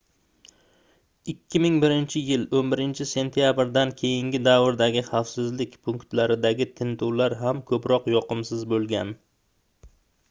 2001-yil 1.33 2.45
11-sentyabrdan 2.61 3.93
keyingi 3.99 4.41
davrdagi 4.49 5.03
xavfsizlik 5.11 5.77
punktlaridagi 5.89 6.69
tintuvlar 6.81 7.37
ham 7.43 7.61
koʻproq 7.71 8.09
yoqimsiz 8.17 8.65
boʻlgan 8.73 9.15